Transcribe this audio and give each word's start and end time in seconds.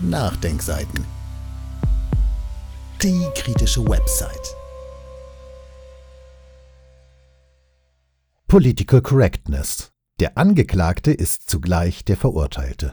Nachdenkseiten. 0.00 1.04
Die 3.02 3.26
kritische 3.34 3.84
Website. 3.84 4.54
Political 8.46 9.02
Correctness. 9.02 9.90
Der 10.20 10.38
Angeklagte 10.38 11.10
ist 11.10 11.50
zugleich 11.50 12.04
der 12.04 12.16
Verurteilte. 12.16 12.92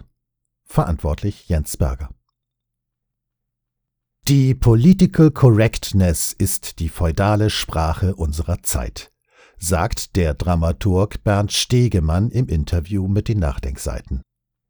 Verantwortlich 0.63 1.47
Jens 1.47 1.77
Berger. 1.77 2.09
Die 4.27 4.55
Political 4.55 5.29
Correctness 5.29 6.33
ist 6.33 6.79
die 6.79 6.89
feudale 6.89 7.51
Sprache 7.51 8.15
unserer 8.15 8.63
Zeit, 8.63 9.11
sagt 9.59 10.15
der 10.15 10.33
Dramaturg 10.33 11.23
Bernd 11.23 11.53
Stegemann 11.53 12.31
im 12.31 12.47
Interview 12.47 13.07
mit 13.07 13.27
den 13.27 13.37
Nachdenkseiten. 13.37 14.23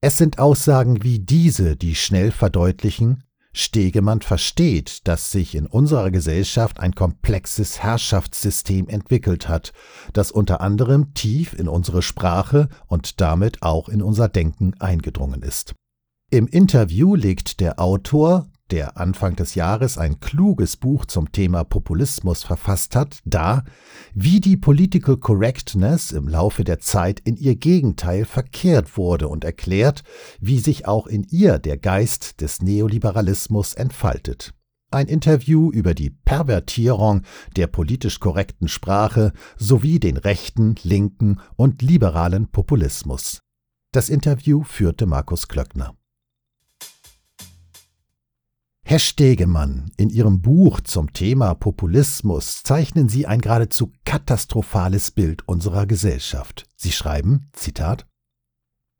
Es 0.07 0.19
sind 0.19 0.37
Aussagen 0.37 1.03
wie 1.03 1.17
diese, 1.17 1.75
die 1.75 1.95
schnell 1.95 2.29
verdeutlichen, 2.29 3.23
Stegemann 3.53 4.21
versteht, 4.21 5.07
dass 5.07 5.31
sich 5.31 5.55
in 5.55 5.65
unserer 5.65 6.11
Gesellschaft 6.11 6.79
ein 6.79 6.93
komplexes 6.93 7.81
Herrschaftssystem 7.81 8.87
entwickelt 8.87 9.49
hat, 9.49 9.73
das 10.13 10.29
unter 10.29 10.61
anderem 10.61 11.15
tief 11.15 11.53
in 11.53 11.67
unsere 11.67 12.03
Sprache 12.03 12.69
und 12.85 13.19
damit 13.19 13.63
auch 13.63 13.89
in 13.89 14.03
unser 14.03 14.29
Denken 14.29 14.75
eingedrungen 14.79 15.41
ist. 15.41 15.73
Im 16.29 16.45
Interview 16.45 17.15
legt 17.15 17.59
der 17.59 17.79
Autor 17.79 18.45
der 18.71 18.97
Anfang 18.97 19.35
des 19.35 19.55
Jahres 19.55 19.97
ein 19.97 20.19
kluges 20.19 20.77
Buch 20.77 21.05
zum 21.05 21.31
Thema 21.31 21.63
Populismus 21.63 22.43
verfasst 22.43 22.95
hat, 22.95 23.19
dar, 23.25 23.63
wie 24.13 24.39
die 24.39 24.57
Political 24.57 25.17
Correctness 25.17 26.11
im 26.11 26.27
Laufe 26.27 26.63
der 26.63 26.79
Zeit 26.79 27.19
in 27.19 27.37
ihr 27.37 27.55
Gegenteil 27.55 28.25
verkehrt 28.25 28.97
wurde 28.97 29.27
und 29.27 29.43
erklärt, 29.43 30.03
wie 30.39 30.59
sich 30.59 30.87
auch 30.87 31.07
in 31.07 31.23
ihr 31.29 31.59
der 31.59 31.77
Geist 31.77 32.41
des 32.41 32.61
Neoliberalismus 32.61 33.73
entfaltet. 33.73 34.53
Ein 34.91 35.07
Interview 35.07 35.71
über 35.71 35.93
die 35.93 36.09
Pervertierung 36.09 37.23
der 37.55 37.67
politisch 37.67 38.19
korrekten 38.19 38.67
Sprache 38.67 39.33
sowie 39.57 39.99
den 39.99 40.17
rechten, 40.17 40.75
linken 40.83 41.39
und 41.55 41.81
liberalen 41.81 42.47
Populismus. 42.47 43.39
Das 43.91 44.09
Interview 44.09 44.63
führte 44.63 45.05
Markus 45.05 45.47
Klöckner. 45.47 45.95
Herr 48.87 48.99
Stegemann, 48.99 49.89
in 49.97 50.11
Ihrem 50.11 50.43
Buch 50.43 50.79
zum 50.79 51.11
Thema 51.11 51.55
Populismus 51.55 52.61
zeichnen 52.61 53.09
Sie 53.09 53.25
ein 53.25 53.41
geradezu 53.41 53.91
katastrophales 54.05 55.09
Bild 55.09 55.41
unserer 55.47 55.87
Gesellschaft. 55.87 56.67
Sie 56.75 56.91
schreiben, 56.91 57.49
Zitat, 57.51 58.05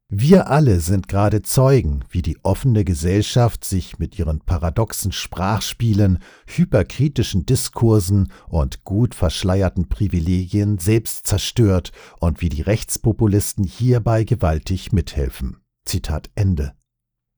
wir 0.10 0.50
alle 0.50 0.80
sind 0.80 1.08
gerade 1.08 1.44
Zeugen, 1.44 2.04
wie 2.10 2.24
die 2.24 2.40
offene 2.42 2.84
Gesellschaft 2.84 3.64
sich 3.64 4.00
mit 4.00 4.18
ihren 4.18 4.40
paradoxen 4.40 5.12
Sprachspielen, 5.12 6.18
hyperkritischen 6.48 7.46
Diskursen 7.46 8.32
und 8.48 8.86
gut 8.86 9.14
verschleierten 9.14 9.88
Privilegien 9.88 10.80
selbst 10.80 11.28
zerstört 11.28 11.92
und 12.20 12.42
wie 12.42 12.50
die 12.50 12.64
Rechtspopulisten 12.64 13.64
hierbei 13.64 14.24
gewaltig 14.24 14.92
mithelfen. 14.94 15.58
Zitat 15.86 16.32
Ende. 16.34 16.74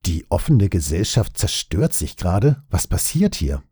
Die 0.05 0.25
offene 0.29 0.69
Gesellschaft 0.69 1.37
zerstört 1.37 1.93
sich 1.93 2.15
gerade. 2.15 2.63
Was 2.69 2.87
passiert 2.87 3.35
hier? 3.35 3.63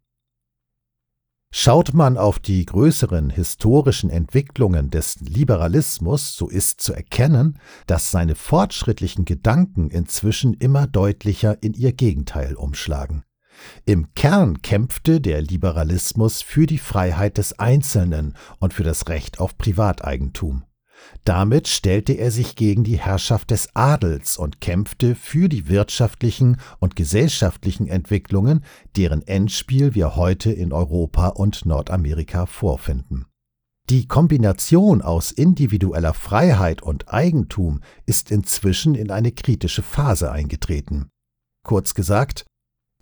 Schaut 1.58 1.94
man 1.94 2.17
auf 2.17 2.38
die 2.38 2.66
größeren 2.66 3.30
historischen 3.30 4.09
Entwicklungen 4.09 4.90
des 4.90 5.22
Liberalismus, 5.22 6.36
so 6.36 6.50
ist 6.50 6.82
zu 6.82 6.92
erkennen, 6.92 7.59
dass 7.88 8.12
seine 8.12 8.36
fortschrittlichen 8.36 9.23
Gedanken 9.23 9.90
inzwischen 9.90 10.54
immer 10.54 10.86
deutlicher 10.86 11.64
in 11.64 11.73
ihr 11.73 11.94
Gegenteil 11.94 12.56
umschlagen. 12.56 13.23
Im 13.86 14.14
Kern 14.16 14.62
kämpfte 14.64 15.22
der 15.22 15.42
Liberalismus 15.42 16.42
für 16.42 16.66
die 16.66 16.78
Freiheit 16.78 17.38
des 17.38 17.58
Einzelnen 17.58 18.36
und 18.60 18.73
für 18.73 18.84
das 18.84 19.08
Recht 19.08 19.39
auf 19.39 19.58
Privateigentum. 19.58 20.66
Damit 21.23 21.67
stellte 21.67 22.14
er 22.14 22.32
sich 22.32 22.55
gegen 22.55 22.83
die 22.83 22.99
Herrschaft 22.99 23.52
des 23.52 23.76
Adels 23.76 24.38
und 24.38 24.61
kämpfte 24.61 25.16
für 25.16 25.49
die 25.49 25.67
wirtschaftlichen 25.67 26.58
und 26.80 26.95
gesellschaftlichen 26.95 27.88
Entwicklungen, 27.88 28.64
deren 28.95 29.21
Endspiel 29.26 29.95
wir 29.95 30.16
heute 30.16 30.52
in 30.52 30.71
Europa 30.71 31.30
und 31.30 31.66
Nordamerika 31.66 32.45
vorfinden. 32.45 33.26
Die 33.89 34.08
Kombination 34.08 35.04
aus 35.04 35.32
individueller 35.32 36.16
Freiheit 36.16 36.82
und 36.82 37.14
Eigentum 37.14 37.82
ist 38.08 38.32
inzwischen 38.32 38.95
in 38.95 39.11
eine 39.11 39.32
kritische 39.32 39.83
Phase 39.83 40.32
eingetreten. 40.32 41.10
Kurz 41.64 41.93
gesagt, 41.93 42.45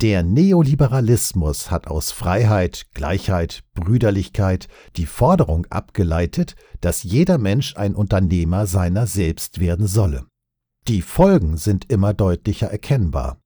der 0.04 0.22
Neoliberalismus 0.22 1.72
hat 1.72 1.88
aus 1.88 2.12
Freiheit, 2.12 2.88
Gleichheit, 2.94 3.64
Brüderlichkeit 3.74 4.68
die 4.98 5.06
Forderung 5.06 5.66
abgeleitet, 5.68 6.58
dass 6.82 7.04
jeder 7.04 7.38
Mensch 7.38 7.78
ein 7.78 7.96
Unternehmer 7.96 8.68
seiner 8.68 9.08
selbst 9.08 9.62
werden 9.62 9.88
solle. 9.88 10.26
Die 10.90 11.02
Folgen 11.02 11.56
sind 11.56 11.90
immer 11.90 12.14
deutlicher 12.14 12.68
erkennbar. 12.68 13.40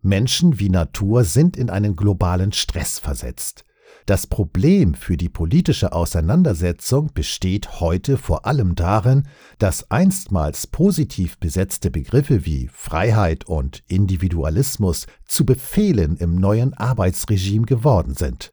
Menschen 0.00 0.58
wie 0.58 0.70
Natur 0.70 1.24
sind 1.24 1.58
in 1.58 1.68
einen 1.68 1.94
globalen 1.94 2.52
Stress 2.52 2.98
versetzt. 2.98 3.66
Das 4.08 4.26
Problem 4.26 4.94
für 4.94 5.18
die 5.18 5.28
politische 5.28 5.92
Auseinandersetzung 5.92 7.12
besteht 7.12 7.78
heute 7.78 8.16
vor 8.16 8.46
allem 8.46 8.74
darin, 8.74 9.28
dass 9.58 9.90
einstmals 9.90 10.66
positiv 10.66 11.36
besetzte 11.36 11.90
Begriffe 11.90 12.46
wie 12.46 12.70
Freiheit 12.72 13.44
und 13.44 13.82
Individualismus 13.86 15.08
zu 15.26 15.44
Befehlen 15.44 16.16
im 16.16 16.36
neuen 16.36 16.72
Arbeitsregime 16.72 17.66
geworden 17.66 18.14
sind. 18.14 18.50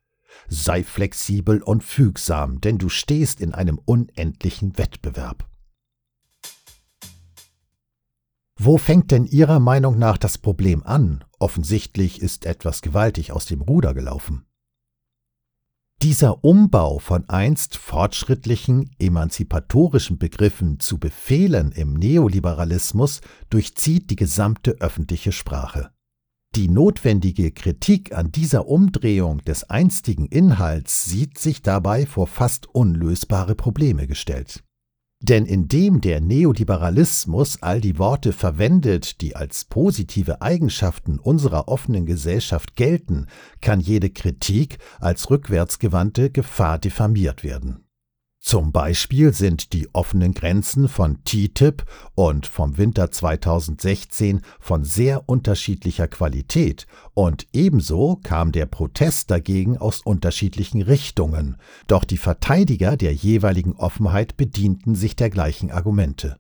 Sei 0.50 0.84
flexibel 0.84 1.62
und 1.62 1.86
fügsam, 1.86 2.60
denn 2.60 2.78
du 2.78 2.90
stehst 2.90 3.40
in 3.40 3.54
einem 3.54 3.80
unendlichen 3.86 4.78
Wettbewerb. 4.78 5.48
Wo 8.60 8.78
fängt 8.78 9.12
denn 9.12 9.24
Ihrer 9.24 9.62
Meinung 9.62 9.98
nach 9.98 10.18
das 10.18 10.38
Problem 10.38 10.84
an? 10.84 11.24
Offensichtlich 11.40 12.22
ist 12.22 12.46
etwas 12.46 12.82
gewaltig 12.82 13.32
aus 13.32 13.46
dem 13.46 13.62
Ruder 13.62 13.94
gelaufen. 13.94 14.45
Dieser 16.02 16.44
Umbau 16.44 17.00
von 17.00 17.28
einst 17.30 17.78
fortschrittlichen, 17.78 18.92
emanzipatorischen 19.00 20.18
Begriffen 20.18 20.80
zu 20.80 21.00
Befehlen 21.00 21.72
im 21.72 21.94
Neoliberalismus 21.94 23.22
durchzieht 23.50 24.10
die 24.10 24.16
gesamte 24.16 24.72
öffentliche 24.82 25.32
Sprache. 25.32 25.92
Die 26.56 26.70
notwendige 26.70 27.52
Kritik 27.52 28.14
an 28.16 28.32
dieser 28.32 28.68
Umdrehung 28.68 29.40
des 29.40 29.70
einstigen 29.70 30.26
Inhalts 30.28 31.06
sieht 31.06 31.38
sich 31.38 31.62
dabei 31.62 32.06
vor 32.06 32.28
fast 32.28 32.68
unlösbare 32.74 33.56
Probleme 33.56 34.08
gestellt. 34.08 34.65
Denn 35.28 35.48
indem 35.48 36.02
der 36.02 36.22
Neoliberalismus 36.22 37.64
all 37.64 37.82
die 37.82 37.98
Worte 37.98 38.32
verwendet, 38.32 39.22
die 39.22 39.36
als 39.36 39.66
positive 39.66 40.44
Eigenschaften 40.44 41.18
unserer 41.18 41.68
offenen 41.68 42.06
Gesellschaft 42.06 42.76
gelten, 42.76 43.26
kann 43.60 43.80
jede 43.80 44.12
Kritik 44.12 44.78
als 45.00 45.32
rückwärtsgewandte 45.32 46.30
Gefahr 46.30 46.78
diffamiert 46.78 47.44
werden. 47.44 47.85
Zum 48.46 48.72
Beispiel 48.72 49.34
sind 49.34 49.74
die 49.74 49.90
offenen 49.96 50.36
Grenzen 50.36 50.88
von 50.88 51.24
TTIP 51.24 51.84
und 52.14 52.46
vom 52.46 52.78
Winter 52.78 53.10
2016 53.10 54.42
von 54.60 54.84
sehr 54.84 55.28
unterschiedlicher 55.28 56.08
Qualität 56.08 56.86
und 57.16 57.48
ebenso 57.54 58.18
kam 58.18 58.52
der 58.52 58.68
Protest 58.68 59.32
dagegen 59.32 59.80
aus 59.80 60.02
unterschiedlichen 60.02 60.84
Richtungen, 60.84 61.58
doch 61.88 62.04
die 62.04 62.20
Verteidiger 62.20 62.98
der 62.98 63.16
jeweiligen 63.16 63.78
Offenheit 63.78 64.38
bedienten 64.38 64.94
sich 64.94 65.16
der 65.16 65.32
gleichen 65.32 65.72
Argumente. 65.72 66.38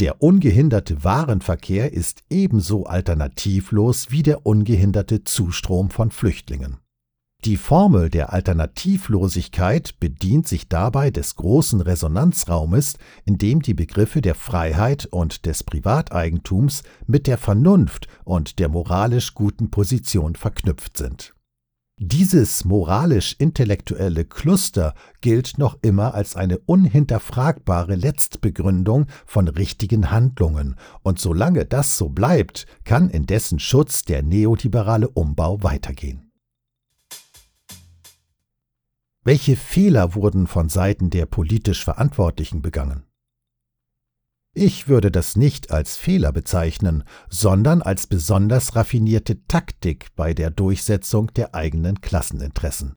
Der 0.00 0.22
ungehinderte 0.22 1.04
Warenverkehr 1.04 1.92
ist 1.92 2.22
ebenso 2.30 2.86
alternativlos 2.86 4.10
wie 4.10 4.22
der 4.22 4.46
ungehinderte 4.46 5.24
Zustrom 5.24 5.90
von 5.90 6.10
Flüchtlingen. 6.10 6.78
Die 7.44 7.56
Formel 7.56 8.10
der 8.10 8.32
Alternativlosigkeit 8.32 10.00
bedient 10.00 10.48
sich 10.48 10.68
dabei 10.68 11.12
des 11.12 11.36
großen 11.36 11.80
Resonanzraumes, 11.80 12.94
in 13.24 13.38
dem 13.38 13.62
die 13.62 13.74
Begriffe 13.74 14.20
der 14.20 14.34
Freiheit 14.34 15.06
und 15.06 15.46
des 15.46 15.62
Privateigentums 15.62 16.82
mit 17.06 17.28
der 17.28 17.38
Vernunft 17.38 18.08
und 18.24 18.58
der 18.58 18.68
moralisch 18.68 19.34
guten 19.34 19.70
Position 19.70 20.34
verknüpft 20.34 20.96
sind. 20.96 21.34
Dieses 21.98 22.66
moralisch-intellektuelle 22.66 24.26
Cluster 24.26 24.92
gilt 25.22 25.56
noch 25.56 25.78
immer 25.80 26.14
als 26.14 26.36
eine 26.36 26.58
unhinterfragbare 26.58 27.94
Letztbegründung 27.94 29.06
von 29.24 29.48
richtigen 29.48 30.10
Handlungen, 30.10 30.74
und 31.02 31.18
solange 31.18 31.64
das 31.64 31.96
so 31.96 32.10
bleibt, 32.10 32.66
kann 32.84 33.08
in 33.08 33.24
dessen 33.24 33.58
Schutz 33.58 34.02
der 34.02 34.22
neoliberale 34.22 35.08
Umbau 35.08 35.62
weitergehen. 35.62 36.25
Welche 39.26 39.56
Fehler 39.56 40.14
wurden 40.14 40.46
von 40.46 40.68
Seiten 40.68 41.10
der 41.10 41.26
politisch 41.26 41.82
Verantwortlichen 41.82 42.62
begangen? 42.62 43.02
Ich 44.54 44.86
würde 44.86 45.10
das 45.10 45.34
nicht 45.34 45.72
als 45.72 45.96
Fehler 45.96 46.30
bezeichnen, 46.30 47.02
sondern 47.28 47.82
als 47.82 48.06
besonders 48.06 48.76
raffinierte 48.76 49.44
Taktik 49.48 50.14
bei 50.14 50.32
der 50.32 50.50
Durchsetzung 50.50 51.34
der 51.34 51.56
eigenen 51.56 52.00
Klasseninteressen. 52.00 52.94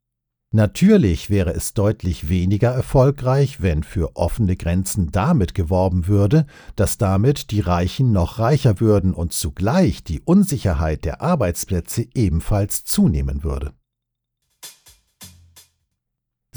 Natürlich 0.54 1.31
wäre 1.31 1.56
es 1.56 1.74
deutlich 1.74 2.30
weniger 2.30 2.70
erfolgreich, 2.70 3.64
wenn 3.64 3.82
für 3.82 4.16
offene 4.16 4.56
Grenzen 4.56 5.12
damit 5.12 5.56
geworben 5.56 6.06
würde, 6.06 6.46
dass 6.75 7.00
damit 7.00 7.50
die 7.50 7.62
Reichen 7.62 8.12
noch 8.12 8.38
reicher 8.38 8.80
würden 8.80 9.16
und 9.16 9.34
zugleich 9.34 10.04
die 10.04 10.22
Unsicherheit 10.22 11.06
der 11.06 11.24
Arbeitsplätze 11.24 12.06
ebenfalls 12.14 12.86
zunehmen 12.86 13.44
würde. 13.44 13.74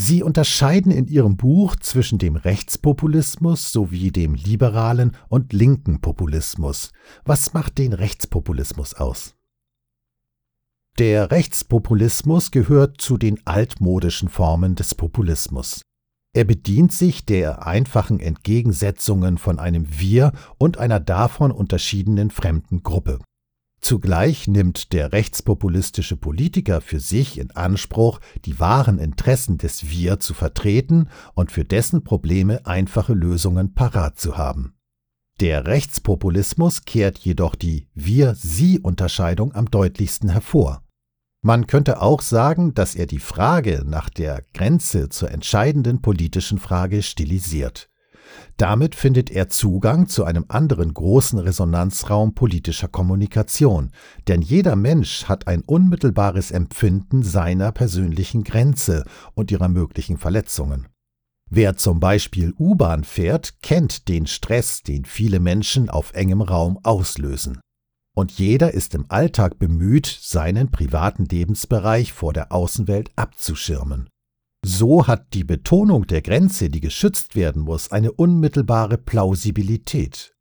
Sie 0.04 0.24
unterscheiden 0.24 0.90
in 0.90 1.06
Ihrem 1.06 1.36
Buch 1.36 1.76
zwischen 1.76 2.18
dem 2.18 2.34
Rechtspopulismus 2.34 3.70
sowie 3.70 4.10
dem 4.10 4.34
liberalen 4.34 5.12
und 5.28 5.52
linken 5.52 6.00
Populismus. 6.00 6.90
Was 7.24 7.54
macht 7.54 7.78
den 7.78 7.92
Rechtspopulismus 7.92 8.94
aus? 8.94 9.36
Der 10.98 11.30
Rechtspopulismus 11.30 12.50
gehört 12.50 13.00
zu 13.00 13.16
den 13.16 13.46
altmodischen 13.46 14.28
Formen 14.28 14.74
des 14.74 14.96
Populismus. 14.96 15.82
Er 16.34 16.46
bedient 16.46 16.90
sich 16.90 17.24
der 17.24 17.64
einfachen 17.64 18.18
Entgegensetzungen 18.18 19.38
von 19.38 19.60
einem 19.60 19.86
Wir 20.00 20.32
und 20.58 20.78
einer 20.78 20.98
davon 20.98 21.52
unterschiedenen 21.52 22.32
fremden 22.32 22.82
Gruppe. 22.82 23.20
Zugleich 23.82 24.46
nimmt 24.46 24.92
der 24.92 25.12
rechtspopulistische 25.12 26.16
Politiker 26.16 26.80
für 26.80 27.00
sich 27.00 27.36
in 27.38 27.50
Anspruch, 27.50 28.20
die 28.44 28.60
wahren 28.60 28.98
Interessen 28.98 29.58
des 29.58 29.90
Wir 29.90 30.20
zu 30.20 30.34
vertreten 30.34 31.08
und 31.34 31.50
für 31.50 31.64
dessen 31.64 32.04
Probleme 32.04 32.64
einfache 32.64 33.12
Lösungen 33.12 33.74
parat 33.74 34.20
zu 34.20 34.38
haben. 34.38 34.74
Der 35.40 35.66
Rechtspopulismus 35.66 36.84
kehrt 36.84 37.18
jedoch 37.18 37.56
die 37.56 37.88
Wir-Sie-Unterscheidung 37.94 39.52
am 39.52 39.68
deutlichsten 39.68 40.28
hervor. 40.28 40.84
Man 41.44 41.66
könnte 41.66 42.00
auch 42.00 42.22
sagen, 42.22 42.74
dass 42.74 42.94
er 42.94 43.06
die 43.06 43.18
Frage 43.18 43.82
nach 43.84 44.08
der 44.08 44.44
Grenze 44.54 45.08
zur 45.08 45.32
entscheidenden 45.32 46.00
politischen 46.00 46.60
Frage 46.60 47.02
stilisiert. 47.02 47.88
Damit 48.56 48.94
findet 48.94 49.30
er 49.30 49.48
Zugang 49.48 50.08
zu 50.08 50.24
einem 50.24 50.44
anderen 50.48 50.92
großen 50.92 51.38
Resonanzraum 51.38 52.34
politischer 52.34 52.88
Kommunikation, 52.88 53.90
denn 54.28 54.42
jeder 54.42 54.76
Mensch 54.76 55.24
hat 55.24 55.48
ein 55.48 55.62
unmittelbares 55.62 56.50
Empfinden 56.50 57.22
seiner 57.22 57.72
persönlichen 57.72 58.44
Grenze 58.44 59.04
und 59.34 59.50
ihrer 59.50 59.68
möglichen 59.68 60.18
Verletzungen. 60.18 60.88
Wer 61.50 61.76
zum 61.76 62.00
Beispiel 62.00 62.54
U-Bahn 62.58 63.04
fährt, 63.04 63.60
kennt 63.60 64.08
den 64.08 64.26
Stress, 64.26 64.82
den 64.82 65.04
viele 65.04 65.38
Menschen 65.38 65.90
auf 65.90 66.14
engem 66.14 66.40
Raum 66.40 66.78
auslösen. 66.82 67.60
Und 68.14 68.32
jeder 68.32 68.72
ist 68.72 68.94
im 68.94 69.06
Alltag 69.08 69.58
bemüht, 69.58 70.06
seinen 70.06 70.70
privaten 70.70 71.24
Lebensbereich 71.24 72.12
vor 72.12 72.32
der 72.32 72.52
Außenwelt 72.52 73.10
abzuschirmen. 73.16 74.08
So 74.64 75.06
hat 75.06 75.34
die 75.34 75.44
Betonung 75.44 76.06
der 76.06 76.22
Grenze, 76.22 76.68
die 76.68 76.80
geschützt 76.80 77.34
werden 77.34 77.62
muss, 77.62 77.90
eine 77.90 78.12
unmittelbare 78.12 78.96
Plausibilität. 78.96 80.34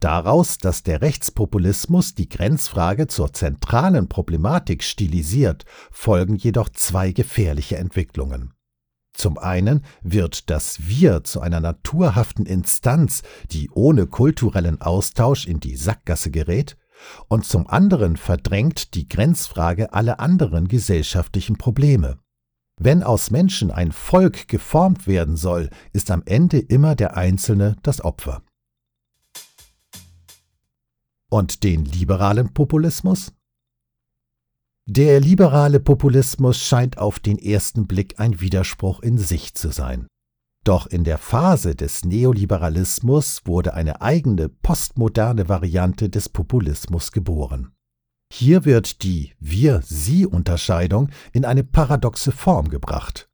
Daraus, 0.00 0.58
dass 0.58 0.82
der 0.82 1.00
Rechtspopulismus 1.00 2.14
die 2.14 2.28
Grenzfrage 2.28 3.06
zur 3.06 3.32
zentralen 3.32 4.08
Problematik 4.08 4.82
stilisiert, 4.82 5.64
folgen 5.90 6.36
jedoch 6.36 6.68
zwei 6.68 7.12
gefährliche 7.12 7.76
Entwicklungen. 7.76 8.52
Zum 9.16 9.38
einen 9.38 9.84
wird 10.02 10.50
das 10.50 10.88
Wir 10.88 11.24
zu 11.24 11.40
einer 11.40 11.60
naturhaften 11.60 12.46
Instanz, 12.46 13.22
die 13.50 13.70
ohne 13.70 14.06
kulturellen 14.06 14.80
Austausch 14.80 15.46
in 15.46 15.60
die 15.60 15.76
Sackgasse 15.76 16.30
gerät, 16.30 16.76
und 17.28 17.44
zum 17.44 17.66
anderen 17.66 18.16
verdrängt 18.16 18.94
die 18.94 19.08
Grenzfrage 19.08 19.92
alle 19.92 20.18
anderen 20.18 20.68
gesellschaftlichen 20.68 21.56
Probleme. 21.56 22.18
Wenn 22.80 23.02
aus 23.02 23.30
Menschen 23.30 23.70
ein 23.70 23.92
Volk 23.92 24.48
geformt 24.48 25.06
werden 25.06 25.36
soll, 25.36 25.70
ist 25.92 26.10
am 26.10 26.22
Ende 26.26 26.58
immer 26.58 26.96
der 26.96 27.16
Einzelne 27.16 27.76
das 27.82 28.00
Opfer. 28.00 28.42
Und 31.30 31.62
den 31.62 31.84
liberalen 31.84 32.52
Populismus? 32.52 33.32
Der 34.86 35.20
liberale 35.20 35.80
Populismus 35.80 36.58
scheint 36.58 36.98
auf 36.98 37.18
den 37.18 37.38
ersten 37.38 37.86
Blick 37.86 38.20
ein 38.20 38.40
Widerspruch 38.40 39.00
in 39.00 39.18
sich 39.18 39.54
zu 39.54 39.70
sein. 39.70 40.06
Doch 40.64 40.86
in 40.86 41.04
der 41.04 41.18
Phase 41.18 41.74
des 41.74 42.04
Neoliberalismus 42.04 43.42
wurde 43.44 43.74
eine 43.74 44.00
eigene 44.00 44.48
postmoderne 44.48 45.48
Variante 45.48 46.08
des 46.10 46.28
Populismus 46.28 47.12
geboren. 47.12 47.72
Hier 48.36 48.64
wird 48.64 49.04
die 49.04 49.32
Wir-Sie-Unterscheidung 49.38 51.10
in 51.32 51.44
eine 51.44 51.62
paradoxe 51.62 52.32
Form 52.32 52.68
gebracht. 52.68 53.28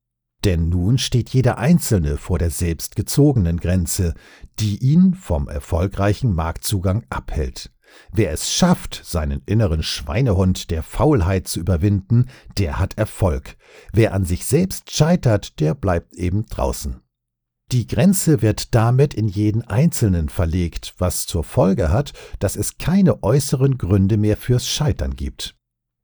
Denn 0.45 0.69
nun 0.69 0.99
steht 0.99 1.31
jeder 1.31 1.57
Einzelne 1.57 2.19
vor 2.19 2.39
der 2.39 2.51
selbstgezogenen 2.51 3.61
Grenze, 3.61 4.13
die 4.59 4.77
ihn 4.77 5.15
vom 5.15 5.49
erfolgreichen 5.49 6.35
Marktzugang 6.35 7.07
abhält. 7.09 7.73
Wer 8.13 8.31
es 8.31 8.53
schafft, 8.53 9.01
seinen 9.03 9.41
inneren 9.47 9.83
Schweinehund 9.83 10.71
der 10.71 10.83
Faulheit 10.83 11.49
zu 11.49 11.61
überwinden, 11.61 12.27
der 12.59 12.79
hat 12.79 12.99
Erfolg. 12.99 13.57
Wer 13.95 14.13
an 14.13 14.27
sich 14.27 14.45
selbst 14.45 14.95
scheitert, 14.95 15.61
der 15.61 15.75
bleibt 15.75 16.13
eben 16.13 16.45
draußen. 16.45 17.01
Die 17.73 17.87
Grenze 17.87 18.43
wird 18.43 18.75
damit 18.75 19.15
in 19.15 19.29
jeden 19.29 19.63
Einzelnen 19.63 20.29
verlegt, 20.29 20.95
was 20.99 21.27
zur 21.27 21.45
Folge 21.45 21.93
hat, 21.93 22.13
dass 22.41 22.57
es 22.57 22.79
keine 22.79 23.23
äußeren 23.23 23.79
Gründe 23.79 24.17
mehr 24.17 24.37
fürs 24.37 24.67
Scheitern 24.67 25.15
gibt. 25.15 25.55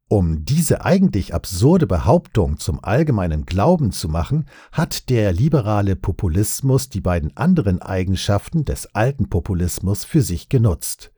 Um 0.09 0.45
diese 0.45 0.85
eigentlich 0.85 1.35
absurde 1.35 1.89
Behauptung 1.89 2.59
zum 2.59 2.79
allgemeinen 2.85 3.47
Glauben 3.47 3.91
zu 3.91 4.09
machen, 4.09 4.47
hat 4.71 5.11
der 5.11 5.33
liberale 5.33 5.97
Populismus 5.97 6.89
die 6.89 7.01
beiden 7.01 7.37
anderen 7.37 7.83
Eigenschaften 7.83 8.65
des 8.65 8.95
alten 8.95 9.29
Populismus 9.29 10.05
für 10.05 10.23
sich 10.23 10.49
genutzt. 10.49 11.11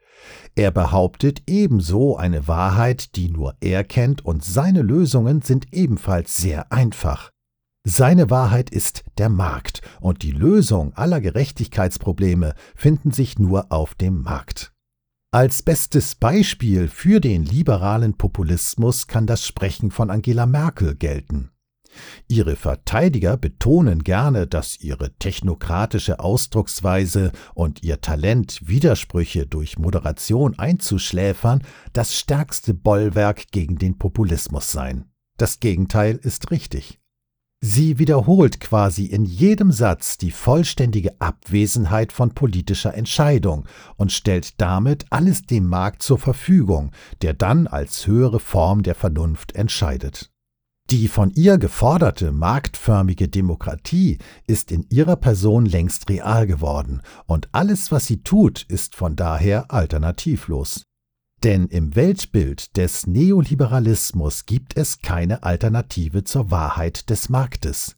Er 0.55 0.71
behauptet 0.71 1.43
ebenso 1.47 2.17
eine 2.17 2.49
Wahrheit, 2.49 3.17
die 3.17 3.29
nur 3.29 3.55
er 3.61 3.85
kennt, 3.85 4.25
und 4.25 4.43
seine 4.43 4.81
Lösungen 4.81 5.43
sind 5.43 5.75
ebenfalls 5.75 6.39
sehr 6.39 6.73
einfach. 6.73 7.33
Seine 7.91 8.29
Wahrheit 8.29 8.69
ist 8.69 9.03
der 9.17 9.31
Markt 9.31 9.81
und 10.03 10.23
die 10.23 10.31
Lösung 10.31 10.93
aller 10.93 11.23
Gerechtigkeitsprobleme 11.23 12.55
finden 12.77 13.13
sich 13.13 13.39
nur 13.39 13.73
auf 13.73 13.95
dem 13.95 14.21
Markt. 14.21 14.75
Als 15.31 15.63
bestes 15.63 16.15
Beispiel 16.15 16.89
für 16.89 17.19
den 17.19 17.47
liberalen 17.47 18.13
Populismus 18.13 19.07
kann 19.07 19.27
das 19.27 19.47
Sprechen 19.47 19.91
von 19.91 20.11
Angela 20.11 20.45
Merkel 20.45 20.97
gelten. 20.97 21.51
Ihre 22.29 22.57
Verteidiger 22.57 23.39
betonen 23.39 24.05
gerne, 24.05 24.47
dass 24.47 24.79
ihre 24.81 25.15
technokratische 25.15 26.21
Ausdrucksweise 26.21 27.33
und 27.55 27.83
ihr 27.83 28.03
Talent, 28.03 28.69
Widersprüche 28.69 29.47
durch 29.47 29.79
Moderation 29.79 30.59
einzuschläfern, 30.59 31.63
das 31.95 32.19
stärkste 32.19 32.75
Bollwerk 32.75 33.51
gegen 33.51 33.79
den 33.79 33.97
Populismus 33.97 34.71
seien. 34.71 35.11
Das 35.39 35.59
Gegenteil 35.59 36.17
ist 36.17 36.51
richtig. 36.51 37.01
Sie 37.61 37.99
wiederholt 37.99 38.61
quasi 38.61 39.07
in 39.07 39.25
jedem 39.25 39.73
Satz 39.73 40.17
die 40.17 40.31
vollständige 40.31 41.21
Abwesenheit 41.21 42.13
von 42.13 42.31
politischer 42.31 42.95
Entscheidung 42.95 43.67
und 43.97 44.13
stellt 44.13 44.61
damit 44.61 45.07
alles 45.11 45.43
dem 45.43 45.67
Markt 45.67 46.03
zur 46.03 46.19
Verfügung, 46.19 46.93
der 47.21 47.35
dann 47.35 47.67
als 47.67 48.07
höhere 48.07 48.39
Form 48.39 48.85
der 48.85 48.95
Vernunft 48.95 49.57
entscheidet. 49.57 50.31
Die 50.91 51.09
von 51.09 51.31
ihr 51.33 51.59
geforderte 51.59 52.33
marktförmige 52.33 53.29
Demokratie 53.29 54.19
ist 54.47 54.73
in 54.73 54.87
ihrer 54.89 55.17
Person 55.17 55.67
längst 55.67 56.09
real 56.09 56.47
geworden, 56.47 57.03
und 57.27 57.49
alles, 57.53 57.93
was 57.93 58.07
sie 58.07 58.23
tut, 58.23 58.63
ist 58.69 58.95
von 58.95 59.15
daher 59.15 59.71
alternativlos. 59.71 60.88
Denn 61.45 61.69
im 61.69 61.95
Weltbild 61.95 62.77
des 62.77 63.07
Neoliberalismus 63.07 64.47
gibt 64.47 64.77
es 64.77 65.01
keine 65.03 65.45
Alternative 65.45 66.25
zur 66.25 66.51
Wahrheit 66.51 67.11
des 67.11 67.29
Marktes. 67.29 67.97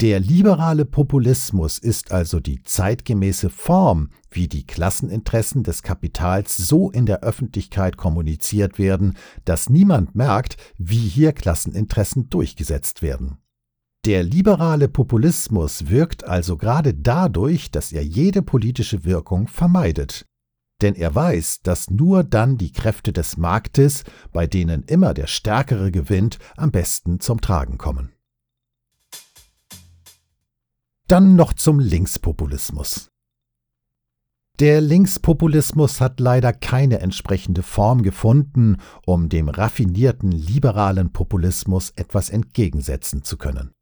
Der 0.00 0.20
liberale 0.20 0.84
Populismus 0.84 1.78
ist 1.78 2.12
also 2.12 2.40
die 2.40 2.62
zeitgemäße 2.62 3.50
Form, 3.50 4.10
wie 4.30 4.48
die 4.48 4.66
Klasseninteressen 4.66 5.62
des 5.64 5.82
Kapitals 5.82 6.56
so 6.56 6.90
in 6.90 7.06
der 7.06 7.20
Öffentlichkeit 7.20 7.96
kommuniziert 7.96 8.78
werden, 8.78 9.16
dass 9.44 9.68
niemand 9.68 10.14
merkt, 10.14 10.56
wie 10.78 11.08
hier 11.08 11.32
Klasseninteressen 11.32 12.30
durchgesetzt 12.30 13.02
werden. 13.02 13.38
Der 14.04 14.22
liberale 14.24 14.88
Populismus 14.88 15.88
wirkt 15.88 16.24
also 16.24 16.56
gerade 16.56 16.92
dadurch, 16.92 17.70
dass 17.70 17.92
er 17.92 18.04
jede 18.04 18.42
politische 18.42 19.04
Wirkung 19.04 19.46
vermeidet 19.46 20.26
denn 20.82 20.94
er 20.94 21.14
weiß, 21.14 21.62
dass 21.62 21.90
nur 21.90 22.24
dann 22.24 22.58
die 22.58 22.72
Kräfte 22.72 23.12
des 23.12 23.36
Marktes, 23.36 24.04
bei 24.32 24.46
denen 24.46 24.82
immer 24.82 25.14
der 25.14 25.26
Stärkere 25.26 25.90
gewinnt, 25.90 26.38
am 26.56 26.70
besten 26.70 27.20
zum 27.20 27.40
Tragen 27.40 27.78
kommen. 27.78 28.12
Dann 31.06 31.36
noch 31.36 31.52
zum 31.52 31.78
Linkspopulismus. 31.78 33.10
Der 34.60 34.80
Linkspopulismus 34.80 36.00
hat 36.00 36.20
leider 36.20 36.52
keine 36.52 37.00
entsprechende 37.00 37.62
Form 37.62 38.02
gefunden, 38.02 38.76
um 39.06 39.28
dem 39.28 39.48
raffinierten 39.48 40.30
liberalen 40.30 41.12
Populismus 41.12 41.90
etwas 41.96 42.30
entgegensetzen 42.30 43.24
zu 43.24 43.38
können. 43.38 43.72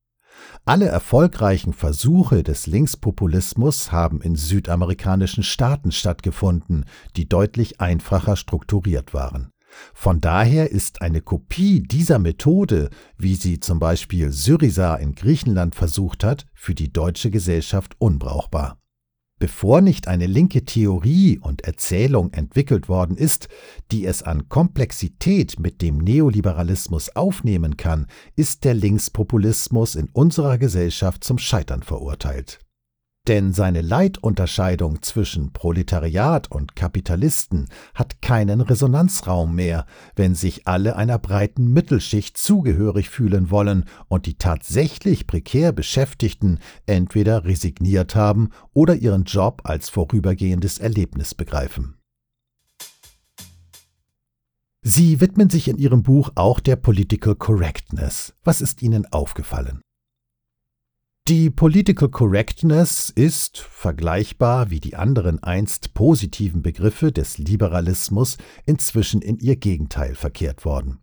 Alle 0.64 0.86
erfolgreichen 0.86 1.72
Versuche 1.72 2.42
des 2.42 2.66
Linkspopulismus 2.66 3.92
haben 3.92 4.20
in 4.20 4.36
südamerikanischen 4.36 5.42
Staaten 5.42 5.92
stattgefunden, 5.92 6.84
die 7.16 7.28
deutlich 7.28 7.80
einfacher 7.80 8.36
strukturiert 8.36 9.14
waren. 9.14 9.50
Von 9.94 10.20
daher 10.20 10.70
ist 10.70 11.00
eine 11.00 11.20
Kopie 11.20 11.82
dieser 11.82 12.18
Methode, 12.18 12.90
wie 13.16 13.34
sie 13.36 13.60
zum 13.60 13.78
Beispiel 13.78 14.32
Syriza 14.32 14.96
in 14.96 15.14
Griechenland 15.14 15.74
versucht 15.74 16.24
hat, 16.24 16.46
für 16.54 16.74
die 16.74 16.92
deutsche 16.92 17.30
Gesellschaft 17.30 17.94
unbrauchbar. 17.98 18.79
Bevor 19.40 19.80
nicht 19.80 20.06
eine 20.06 20.26
linke 20.26 20.66
Theorie 20.66 21.38
und 21.38 21.62
Erzählung 21.62 22.34
entwickelt 22.34 22.90
worden 22.90 23.16
ist, 23.16 23.48
die 23.90 24.04
es 24.04 24.22
an 24.22 24.50
Komplexität 24.50 25.58
mit 25.58 25.80
dem 25.80 25.96
Neoliberalismus 25.96 27.16
aufnehmen 27.16 27.78
kann, 27.78 28.06
ist 28.36 28.64
der 28.64 28.74
Linkspopulismus 28.74 29.94
in 29.94 30.10
unserer 30.12 30.58
Gesellschaft 30.58 31.24
zum 31.24 31.38
Scheitern 31.38 31.82
verurteilt. 31.82 32.58
Denn 33.28 33.52
seine 33.52 33.82
Leitunterscheidung 33.82 35.02
zwischen 35.02 35.52
Proletariat 35.52 36.50
und 36.50 36.74
Kapitalisten 36.74 37.68
hat 37.94 38.22
keinen 38.22 38.62
Resonanzraum 38.62 39.54
mehr, 39.54 39.84
wenn 40.16 40.34
sich 40.34 40.66
alle 40.66 40.96
einer 40.96 41.18
breiten 41.18 41.72
Mittelschicht 41.72 42.38
zugehörig 42.38 43.10
fühlen 43.10 43.50
wollen 43.50 43.84
und 44.08 44.24
die 44.24 44.34
tatsächlich 44.34 45.26
prekär 45.26 45.72
Beschäftigten 45.72 46.58
entweder 46.86 47.44
resigniert 47.44 48.14
haben 48.14 48.50
oder 48.72 48.94
ihren 48.94 49.24
Job 49.24 49.60
als 49.64 49.90
vorübergehendes 49.90 50.78
Erlebnis 50.78 51.34
begreifen. 51.34 51.96
Sie 54.82 55.20
widmen 55.20 55.50
sich 55.50 55.68
in 55.68 55.76
Ihrem 55.76 56.02
Buch 56.02 56.30
auch 56.36 56.58
der 56.58 56.76
Political 56.76 57.34
Correctness. 57.34 58.32
Was 58.44 58.62
ist 58.62 58.80
Ihnen 58.80 59.04
aufgefallen? 59.12 59.82
Die 61.28 61.50
Political 61.50 62.08
Correctness 62.08 63.10
ist, 63.10 63.58
vergleichbar 63.58 64.70
wie 64.70 64.80
die 64.80 64.96
anderen 64.96 65.42
einst 65.42 65.94
positiven 65.94 66.62
Begriffe 66.62 67.12
des 67.12 67.38
Liberalismus, 67.38 68.36
inzwischen 68.66 69.22
in 69.22 69.38
ihr 69.38 69.56
Gegenteil 69.56 70.14
verkehrt 70.14 70.64
worden. 70.64 71.00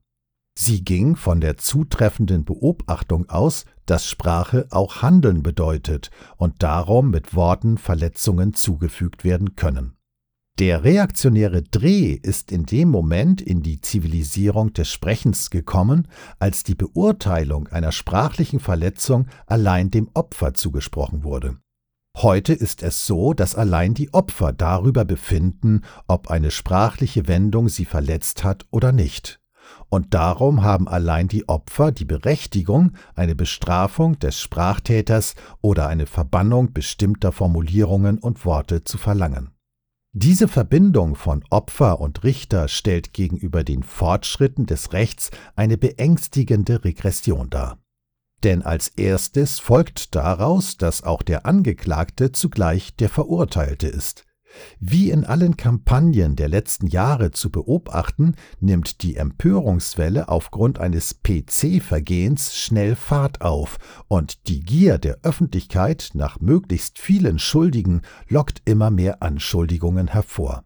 Sie 0.60 0.84
ging 0.84 1.16
von 1.16 1.40
der 1.40 1.58
zutreffenden 1.58 2.44
Beobachtung 2.44 3.30
aus, 3.30 3.66
dass 3.86 4.08
Sprache 4.08 4.68
auch 4.72 5.04
Handeln 5.04 5.44
bedeutet 5.44 6.10
und 6.36 6.64
darum 6.64 7.12
mit 7.12 7.36
Worten 7.36 7.78
Verletzungen 7.78 8.54
zugefügt 8.54 9.24
werden 9.24 9.56
können. 9.56 9.97
Der 10.60 10.84
reaktionäre 10.84 11.62
Dreh 11.62 12.14
ist 12.14 12.52
in 12.52 12.66
dem 12.66 12.90
Moment 12.90 13.42
in 13.42 13.62
die 13.62 13.80
Zivilisierung 13.80 14.74
des 14.74 14.90
Sprechens 14.90 15.52
gekommen, 15.52 16.08
als 16.40 16.64
die 16.64 16.74
Beurteilung 16.74 17.68
einer 17.68 17.92
sprachlichen 17.92 18.60
Verletzung 18.60 19.28
allein 19.46 19.92
dem 19.92 20.10
Opfer 20.16 20.56
zugesprochen 20.56 21.24
wurde. 21.24 21.58
Heute 22.18 22.54
ist 22.54 22.82
es 22.82 23.06
so, 23.06 23.36
dass 23.36 23.54
allein 23.54 23.94
die 23.94 24.12
Opfer 24.16 24.52
darüber 24.52 25.06
befinden, 25.06 25.84
ob 26.08 26.32
eine 26.32 26.50
sprachliche 26.50 27.28
Wendung 27.28 27.70
sie 27.70 27.86
verletzt 27.86 28.44
hat 28.44 28.66
oder 28.72 28.92
nicht. 28.92 29.40
Und 29.90 30.16
darum 30.16 30.64
haben 30.64 30.88
allein 30.88 31.28
die 31.28 31.48
Opfer 31.48 31.92
die 31.92 32.06
Berechtigung, 32.06 32.94
eine 33.14 33.36
Bestrafung 33.36 34.18
des 34.18 34.40
Sprachtäters 34.40 35.36
oder 35.62 35.88
eine 35.88 36.08
Verbannung 36.08 36.74
bestimmter 36.74 37.32
Formulierungen 37.32 38.18
und 38.18 38.44
Worte 38.44 38.84
zu 38.84 38.98
verlangen. 38.98 39.52
Diese 40.20 40.48
Verbindung 40.48 41.14
von 41.14 41.44
Opfer 41.52 42.02
und 42.02 42.24
Richter 42.24 42.70
stellt 42.70 43.14
gegenüber 43.14 43.64
den 43.64 43.84
Fortschritten 43.84 44.66
des 44.66 44.92
Rechts 44.92 45.30
eine 45.56 45.78
beängstigende 45.78 46.84
Regression 46.84 47.52
dar. 47.52 47.78
Denn 48.44 48.64
als 48.64 48.88
erstes 48.88 49.60
folgt 49.60 50.16
daraus, 50.16 50.76
dass 50.78 51.04
auch 51.04 51.22
der 51.22 51.46
Angeklagte 51.46 52.32
zugleich 52.32 52.96
der 52.96 53.10
Verurteilte 53.10 53.88
ist. 53.88 54.26
Wie 54.80 55.12
in 55.12 55.24
allen 55.24 55.58
Kampagnen 55.58 56.36
der 56.36 56.50
letzten 56.50 56.88
Jahre 56.88 57.32
zu 57.32 57.50
beobachten, 57.50 58.36
nimmt 58.60 59.02
die 59.02 59.16
Empörungswelle 59.16 60.30
aufgrund 60.30 60.80
eines 60.80 61.22
PC-Vergehens 61.24 62.56
schnell 62.56 62.96
Fahrt 62.96 63.42
auf, 63.42 63.78
und 64.08 64.48
die 64.48 64.62
Gier 64.62 64.98
der 64.98 65.20
Öffentlichkeit 65.24 66.12
nach 66.14 66.40
möglichst 66.40 67.00
vielen 67.00 67.40
Schuldigen 67.40 68.02
lockt 68.28 68.62
immer 68.66 68.90
mehr 68.92 69.22
Anschuldigungen 69.22 70.08
hervor. 70.08 70.64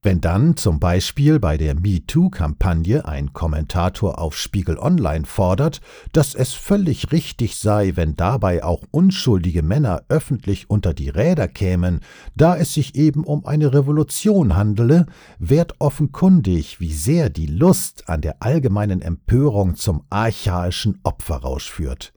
Wenn 0.00 0.20
dann 0.20 0.56
zum 0.56 0.78
Beispiel 0.78 1.40
bei 1.40 1.56
der 1.56 1.74
MeToo-Kampagne 1.74 3.04
ein 3.04 3.32
Kommentator 3.32 4.20
auf 4.20 4.36
Spiegel 4.36 4.78
Online 4.78 5.26
fordert, 5.26 5.80
dass 6.12 6.36
es 6.36 6.52
völlig 6.52 7.10
richtig 7.10 7.56
sei, 7.56 7.96
wenn 7.96 8.14
dabei 8.14 8.62
auch 8.62 8.84
unschuldige 8.92 9.64
Männer 9.64 10.04
öffentlich 10.08 10.70
unter 10.70 10.94
die 10.94 11.08
Räder 11.08 11.48
kämen, 11.48 11.98
da 12.36 12.56
es 12.56 12.74
sich 12.74 12.94
eben 12.94 13.24
um 13.24 13.44
eine 13.44 13.74
Revolution 13.74 14.54
handele, 14.54 15.06
wird 15.40 15.74
offenkundig, 15.80 16.78
wie 16.78 16.92
sehr 16.92 17.28
die 17.28 17.46
Lust 17.46 18.08
an 18.08 18.20
der 18.20 18.40
allgemeinen 18.40 19.02
Empörung 19.02 19.74
zum 19.74 20.04
archaischen 20.10 21.00
Opferrausch 21.02 21.68
führt. 21.68 22.12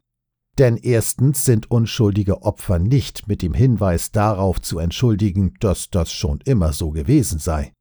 Denn 0.62 0.78
erstens 0.78 1.44
sind 1.44 1.72
unschuldige 1.72 2.44
Opfer 2.44 2.78
nicht 2.78 3.28
mit 3.28 3.42
dem 3.42 3.56
Hinweis 3.56 4.12
darauf 4.12 4.62
zu 4.62 4.78
entschuldigen, 4.78 5.56
dass 5.60 5.90
das 5.90 6.12
schon 6.12 6.40
immer 6.46 6.72
so 6.72 6.92
gewesen 6.92 7.40
sei. 7.40 7.74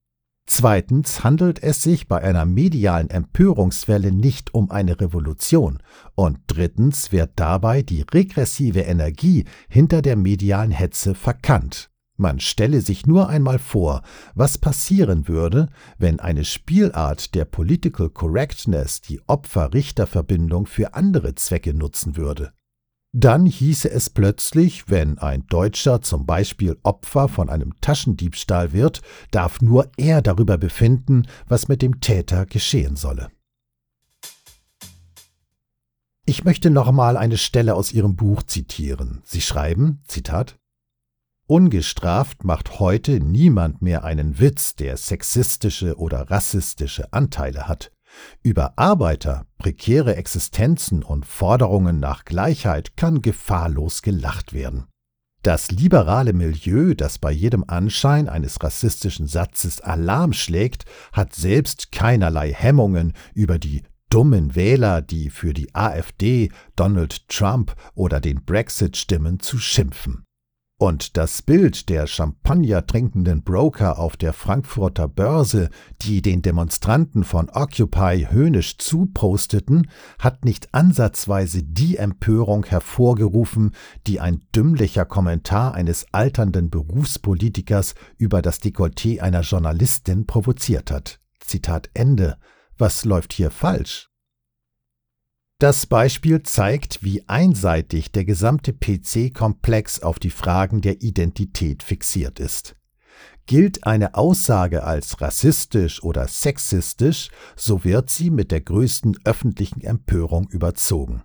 Zweitens 0.47 1.23
handelt 1.23 1.63
es 1.63 1.83
sich 1.83 2.09
bei 2.09 2.23
einer 2.23 2.47
medialen 2.47 3.11
Empörungswelle 3.11 4.13
nicht 4.13 4.55
um 4.55 4.71
eine 4.71 4.99
Revolution. 4.99 5.83
Und 6.15 6.39
drittens 6.47 7.13
wird 7.13 7.33
dabei 7.37 7.83
die 7.83 8.01
regressive 8.01 8.81
Energie 8.81 9.45
hinter 9.69 10.01
der 10.01 10.17
medialen 10.17 10.71
Hetze 10.71 11.15
verkannt. 11.15 11.91
Man 12.17 12.41
stelle 12.41 12.81
sich 12.81 13.07
nur 13.07 13.29
einmal 13.29 13.59
vor, 13.59 14.01
was 14.35 14.57
passieren 14.57 15.29
würde, 15.29 15.69
wenn 15.99 16.19
eine 16.19 16.47
Spielart 16.47 17.35
der 17.35 17.45
Political 17.45 18.09
Correctness 18.09 19.03
die 19.03 19.21
Opfer-Richter-Verbindung 19.27 20.65
für 20.65 20.95
andere 20.95 21.35
Zwecke 21.35 21.75
nutzen 21.75 22.17
würde. 22.17 22.55
Dann 23.13 23.45
hieße 23.45 23.91
es 23.91 24.09
plötzlich, 24.09 24.89
wenn 24.89 25.19
ein 25.19 25.45
Deutscher 25.49 26.01
zum 26.01 26.27
Beispiel 26.27 26.79
Opfer 26.85 27.29
von 27.29 27.49
einem 27.51 27.75
Taschendiebstahl 27.81 28.73
wird, 28.73 29.03
darf 29.33 29.61
nur 29.61 29.91
er 29.97 30.23
darüber 30.23 30.59
befinden, 30.59 31.27
was 31.49 31.67
mit 31.67 31.83
dem 31.83 32.01
Täter 32.01 32.47
geschehen 32.47 32.95
solle. 32.95 33.31
Ich 36.25 36.45
möchte 36.45 36.71
nochmal 36.71 37.17
eine 37.17 37.37
Stelle 37.37 37.75
aus 37.75 37.93
Ihrem 37.93 38.15
Buch 38.15 38.45
zitieren. 38.45 39.21
Sie 39.25 39.41
schreiben, 39.41 40.03
Zitat, 40.07 40.61
Ungestraft 41.49 42.45
macht 42.45 42.79
heute 42.79 43.19
niemand 43.19 43.83
mehr 43.83 44.05
einen 44.05 44.39
Witz, 44.39 44.77
der 44.77 44.97
sexistische 44.97 45.99
oder 45.99 46.31
rassistische 46.31 47.13
Anteile 47.13 47.67
hat. 47.67 47.91
Über 48.43 48.79
Arbeiter, 48.79 49.47
prekäre 49.59 50.17
Existenzen 50.17 51.03
und 51.03 51.27
Forderungen 51.27 52.01
nach 52.01 52.25
Gleichheit 52.25 52.97
kann 52.97 53.23
gefahrlos 53.23 54.03
gelacht 54.03 54.53
werden. 54.53 54.87
Das 55.43 55.71
liberale 55.71 56.35
Milieu, 56.35 56.95
das 56.95 57.19
bei 57.19 57.33
jedem 57.33 57.65
Anschein 57.67 58.29
eines 58.29 58.63
rassistischen 58.63 59.27
Satzes 59.27 59.81
Alarm 59.81 60.35
schlägt, 60.35 60.85
hat 61.13 61.35
selbst 61.35 61.93
keinerlei 61.93 62.53
Hemmungen 62.53 63.15
über 63.35 63.59
die 63.59 63.83
dummen 64.11 64.55
Wähler, 64.55 65.01
die 65.01 65.31
für 65.31 65.55
die 65.55 65.75
AfD, 65.75 66.51
Donald 66.77 67.27
Trump 67.29 67.75
oder 67.95 68.21
den 68.21 68.45
Brexit 68.45 68.99
stimmen, 68.99 69.41
zu 69.41 69.59
schimpfen. 69.59 70.25
Und 70.81 71.19
das 71.19 71.43
Bild 71.43 71.91
der 71.91 72.07
Champagner 72.07 72.87
trinkenden 72.87 73.43
Broker 73.43 73.99
auf 73.99 74.17
der 74.17 74.33
Frankfurter 74.33 75.09
Börse, 75.09 75.69
die 76.01 76.23
den 76.23 76.41
Demonstranten 76.41 77.23
von 77.23 77.51
Occupy 77.51 78.29
höhnisch 78.31 78.79
zuposteten, 78.79 79.91
hat 80.19 80.47
nicht 80.47 80.73
ansatzweise 80.73 81.63
die 81.63 81.99
Empörung 81.99 82.65
hervorgerufen, 82.65 83.73
die 84.07 84.21
ein 84.21 84.41
dümmlicher 84.57 85.05
Kommentar 85.05 85.75
eines 85.75 86.07
alternden 86.13 86.71
Berufspolitikers 86.71 87.95
über 88.17 88.41
das 88.41 88.63
Dekolleté 88.63 89.21
einer 89.21 89.43
Journalistin 89.43 90.25
provoziert 90.25 90.91
hat. 90.91 91.21
Zitat 91.41 91.91
Ende. 91.93 92.39
Was 92.79 93.05
läuft 93.05 93.35
hier 93.35 93.51
falsch? 93.51 94.10
Das 95.61 95.85
Beispiel 95.85 96.43
zeigt, 96.43 97.03
wie 97.03 97.29
einseitig 97.29 98.11
der 98.11 98.25
gesamte 98.25 98.73
PC-Komplex 98.73 100.03
auf 100.03 100.19
die 100.19 100.31
Fragen 100.31 100.81
der 100.81 101.03
Identität 101.03 101.83
fixiert 101.83 102.41
ist. 102.41 102.77
Gilt 103.45 103.87
eine 103.87 104.15
Aussage 104.15 104.85
als 104.85 105.21
rassistisch 105.21 106.03
oder 106.03 106.29
sexistisch, 106.29 107.29
so 107.57 107.85
wird 107.85 108.09
sie 108.09 108.31
mit 108.31 108.53
der 108.53 108.63
größten 108.63 109.19
öffentlichen 109.25 109.83
Empörung 109.83 110.49
überzogen. 110.49 111.25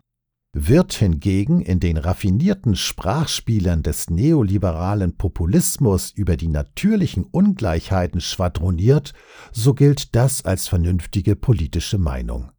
Wird 0.51 0.91
hingegen 0.91 1.61
in 1.61 1.79
den 1.79 1.95
raffinierten 1.95 2.75
Sprachspielern 2.75 3.83
des 3.83 4.09
neoliberalen 4.09 5.15
Populismus 5.15 6.11
über 6.11 6.35
die 6.35 6.49
natürlichen 6.49 7.23
Ungleichheiten 7.23 8.19
schwadroniert, 8.19 9.13
so 9.53 9.73
gilt 9.73 10.13
das 10.13 10.43
als 10.43 10.67
vernünftige 10.67 11.37
politische 11.37 11.99
Meinung. 11.99 12.51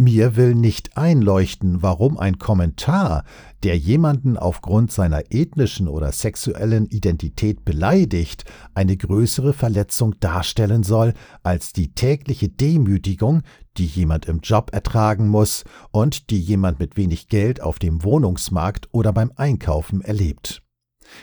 Mir 0.00 0.34
will 0.34 0.54
nicht 0.54 0.96
einleuchten, 0.96 1.82
warum 1.82 2.16
ein 2.16 2.38
Kommentar, 2.38 3.22
der 3.62 3.76
jemanden 3.76 4.38
aufgrund 4.38 4.90
seiner 4.90 5.24
ethnischen 5.28 5.88
oder 5.88 6.10
sexuellen 6.10 6.86
Identität 6.86 7.66
beleidigt, 7.66 8.46
eine 8.72 8.96
größere 8.96 9.52
Verletzung 9.52 10.18
darstellen 10.18 10.84
soll 10.84 11.12
als 11.42 11.74
die 11.74 11.92
tägliche 11.92 12.48
Demütigung, 12.48 13.42
die 13.76 13.84
jemand 13.84 14.24
im 14.24 14.40
Job 14.40 14.70
ertragen 14.72 15.28
muss 15.28 15.64
und 15.90 16.30
die 16.30 16.40
jemand 16.40 16.80
mit 16.80 16.96
wenig 16.96 17.28
Geld 17.28 17.60
auf 17.60 17.78
dem 17.78 18.02
Wohnungsmarkt 18.02 18.88
oder 18.92 19.12
beim 19.12 19.32
Einkaufen 19.36 20.00
erlebt. 20.00 20.62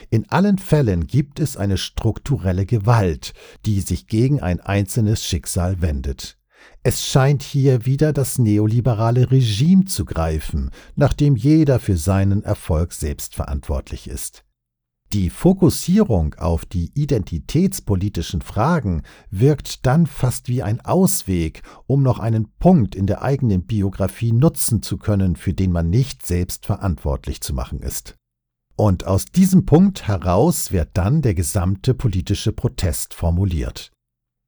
In 0.08 0.30
allen 0.30 0.58
Fällen 0.58 1.08
gibt 1.08 1.40
es 1.40 1.56
eine 1.56 1.78
strukturelle 1.78 2.64
Gewalt, 2.64 3.32
die 3.66 3.80
sich 3.80 4.06
gegen 4.06 4.40
ein 4.40 4.60
einzelnes 4.60 5.24
Schicksal 5.24 5.82
wendet. 5.82 6.37
Es 6.82 7.04
scheint 7.04 7.42
hier 7.42 7.86
wieder 7.86 8.12
das 8.12 8.38
neoliberale 8.38 9.30
Regime 9.30 9.84
zu 9.84 10.04
greifen, 10.04 10.70
nachdem 10.94 11.36
jeder 11.36 11.80
für 11.80 11.96
seinen 11.96 12.42
Erfolg 12.44 12.92
selbst 12.92 13.34
verantwortlich 13.34 14.08
ist. 14.08 14.44
Die 15.14 15.30
Fokussierung 15.30 16.34
auf 16.34 16.66
die 16.66 16.92
identitätspolitischen 16.94 18.42
Fragen 18.42 19.02
wirkt 19.30 19.86
dann 19.86 20.06
fast 20.06 20.48
wie 20.48 20.62
ein 20.62 20.82
Ausweg, 20.82 21.62
um 21.86 22.02
noch 22.02 22.18
einen 22.18 22.50
Punkt 22.58 22.94
in 22.94 23.06
der 23.06 23.22
eigenen 23.22 23.64
Biografie 23.64 24.32
nutzen 24.32 24.82
zu 24.82 24.98
können, 24.98 25.34
für 25.34 25.54
den 25.54 25.72
man 25.72 25.88
nicht 25.88 26.26
selbst 26.26 26.66
verantwortlich 26.66 27.40
zu 27.40 27.54
machen 27.54 27.80
ist. 27.80 28.16
Und 28.76 29.06
aus 29.06 29.24
diesem 29.24 29.64
Punkt 29.64 30.06
heraus 30.06 30.72
wird 30.72 30.90
dann 30.92 31.22
der 31.22 31.34
gesamte 31.34 31.94
politische 31.94 32.52
Protest 32.52 33.14
formuliert. 33.14 33.90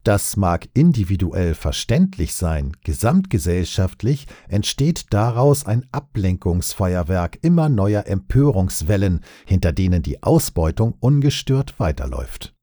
Das 0.02 0.36
mag 0.36 0.68
individuell 0.72 1.54
verständlich 1.54 2.34
sein, 2.34 2.74
gesamtgesellschaftlich 2.84 4.26
entsteht 4.48 5.12
daraus 5.12 5.66
ein 5.66 5.86
Ablenkungsfeuerwerk 5.92 7.38
immer 7.42 7.68
neuer 7.68 8.06
Empörungswellen, 8.06 9.20
hinter 9.44 9.72
denen 9.72 10.02
die 10.02 10.22
Ausbeutung 10.22 10.94
ungestört 11.00 11.78
weiterläuft. 11.78 12.54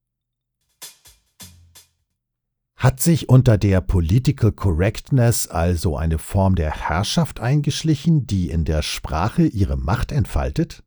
Hat 2.76 3.00
sich 3.02 3.30
unter 3.30 3.58
der 3.58 3.82
Political 3.82 4.52
Correctness 4.52 5.48
also 5.48 5.98
eine 5.98 6.20
Form 6.20 6.56
der 6.56 6.72
Herrschaft 6.72 7.40
eingeschlichen, 7.40 8.28
die 8.28 8.50
in 8.50 8.66
der 8.66 8.84
Sprache 8.84 9.46
ihre 9.46 9.78
Macht 9.78 10.12
entfaltet? 10.12 10.84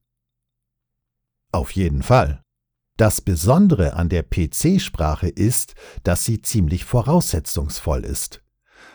Auf 1.53 1.73
jeden 1.73 2.03
Fall. 2.03 2.43
Das 3.01 3.23
Besondere 3.23 3.95
an 3.95 4.11
der 4.11 4.23
PC-Sprache 4.23 5.29
ist, 5.29 5.73
dass 6.03 6.27
sie 6.27 6.43
ziemlich 6.43 6.85
voraussetzungsvoll 6.85 8.05
ist. 8.05 8.43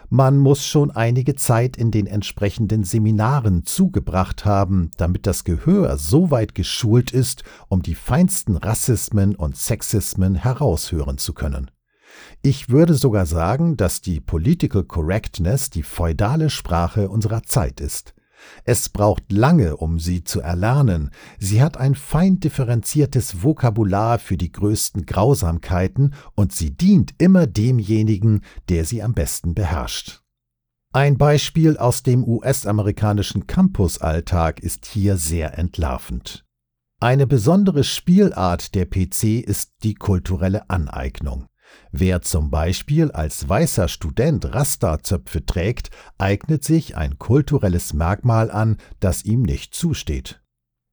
Man 0.10 0.38
muss 0.38 0.64
schon 0.64 0.92
einige 0.92 1.34
Zeit 1.34 1.76
in 1.76 1.90
den 1.90 2.06
entsprechenden 2.06 2.84
Seminaren 2.84 3.66
zugebracht 3.66 4.46
haben, 4.46 4.92
damit 4.98 5.26
das 5.26 5.44
Gehör 5.44 5.98
so 5.98 6.30
weit 6.30 6.54
geschult 6.54 7.10
ist, 7.14 7.46
um 7.68 7.82
die 7.82 7.96
feinsten 7.96 8.58
Rassismen 8.58 9.36
und 9.36 9.58
Sexismen 9.58 10.36
heraushören 10.36 11.18
zu 11.18 11.34
können. 11.34 11.72
Ich 12.44 12.70
würde 12.70 12.94
sogar 12.94 13.26
sagen, 13.26 13.76
dass 13.76 14.02
die 14.02 14.20
Political 14.20 14.84
Correctness 14.84 15.72
die 15.72 15.82
feudale 15.82 16.52
Sprache 16.52 17.10
unserer 17.10 17.42
Zeit 17.42 17.82
ist. 17.82 18.15
Es 18.64 18.90
braucht 18.90 19.32
lange, 19.32 19.78
um 19.78 20.00
sie 20.00 20.24
zu 20.24 20.42
erlernen. 20.42 21.12
Sie 21.40 21.62
hat 21.62 21.78
ein 21.78 21.96
fein 21.96 22.40
differenziertes 22.40 23.44
Vokabular 23.44 24.20
für 24.20 24.38
die 24.38 24.52
größten 24.52 25.06
Grausamkeiten 25.06 26.14
und 26.36 26.52
sie 26.52 26.72
dient 26.72 27.14
immer 27.18 27.48
demjenigen, 27.48 28.42
der 28.70 28.86
sie 28.86 29.04
am 29.04 29.14
besten 29.14 29.54
beherrscht. 29.54 30.22
Ein 30.94 31.18
Beispiel 31.18 31.76
aus 31.78 32.04
dem 32.04 32.24
US-amerikanischen 32.24 33.48
Campusalltag 33.48 34.62
ist 34.62 34.86
hier 34.86 35.18
sehr 35.18 35.58
entlarvend. 35.58 36.46
Eine 37.02 37.28
besondere 37.28 37.84
Spielart 37.84 38.74
der 38.74 38.86
PC 38.86 39.44
ist 39.46 39.74
die 39.84 39.96
kulturelle 39.96 40.70
Aneignung. 40.70 41.48
Wer 41.92 42.22
zum 42.22 42.50
Beispiel 42.50 43.12
als 43.12 43.48
weißer 43.48 43.88
Student 43.88 44.54
Rasta-Zöpfe 44.54 45.46
trägt, 45.46 45.90
eignet 46.18 46.64
sich 46.64 46.98
ein 46.98 47.18
kulturelles 47.18 47.94
Merkmal 47.94 48.52
an, 48.52 48.78
das 49.00 49.24
ihm 49.24 49.44
nicht 49.44 49.74
zusteht. 49.74 50.42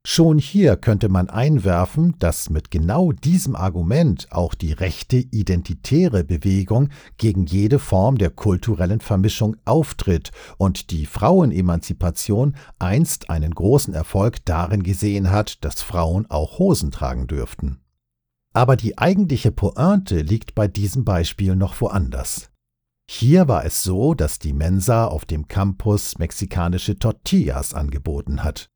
Schon 0.04 0.38
hier 0.38 0.76
könnte 0.76 1.08
man 1.08 1.30
einwerfen, 1.30 2.16
dass 2.18 2.50
mit 2.50 2.72
genau 2.72 3.12
diesem 3.12 3.54
Argument 3.54 4.26
auch 4.32 4.54
die 4.54 4.72
rechte 4.72 5.16
identitäre 5.16 6.24
Bewegung 6.24 6.88
gegen 7.18 7.46
jede 7.46 7.78
Form 7.78 8.18
der 8.18 8.30
kulturellen 8.30 8.98
Vermischung 8.98 9.56
auftritt 9.64 10.32
und 10.58 10.90
die 10.90 11.06
Frauenemanzipation 11.06 12.56
einst 12.80 13.30
einen 13.30 13.54
großen 13.54 13.94
Erfolg 13.94 14.44
darin 14.44 14.82
gesehen 14.82 15.30
hat, 15.30 15.64
dass 15.64 15.82
Frauen 15.82 16.28
auch 16.28 16.58
Hosen 16.58 16.90
tragen 16.90 17.28
dürften. 17.28 17.78
Aber 18.52 18.76
die 18.76 18.98
eigentliche 18.98 19.50
Pointe 19.50 20.20
liegt 20.20 20.54
bei 20.54 20.68
diesem 20.68 21.04
Beispiel 21.04 21.56
noch 21.56 21.80
woanders. 21.80 22.50
Hier 23.10 23.48
war 23.48 23.64
es 23.64 23.82
so, 23.82 24.14
dass 24.14 24.38
die 24.38 24.52
Mensa 24.52 25.06
auf 25.06 25.24
dem 25.24 25.48
Campus 25.48 26.18
mexikanische 26.18 26.98
Tortillas 26.98 27.74
angeboten 27.74 28.44
hat. 28.44 28.68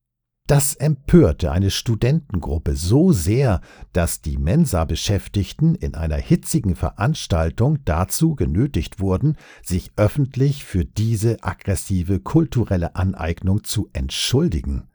Das 0.46 0.74
empörte 0.74 1.50
eine 1.50 1.72
Studentengruppe 1.72 2.76
so 2.76 3.12
sehr, 3.12 3.60
dass 3.92 4.22
die 4.22 4.38
Mensa-Beschäftigten 4.38 5.74
in 5.74 5.96
einer 5.96 6.16
hitzigen 6.16 6.76
Veranstaltung 6.76 7.78
dazu 7.84 8.36
genötigt 8.36 9.00
wurden, 9.00 9.36
sich 9.64 9.90
öffentlich 9.96 10.64
für 10.64 10.84
diese 10.84 11.42
aggressive 11.42 12.20
kulturelle 12.20 12.94
Aneignung 12.94 13.64
zu 13.64 13.88
entschuldigen. 13.92 14.88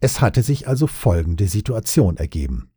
Es 0.00 0.22
hatte 0.22 0.42
sich 0.42 0.68
also 0.68 0.86
folgende 0.86 1.48
Situation 1.48 2.16
ergeben. 2.16 2.67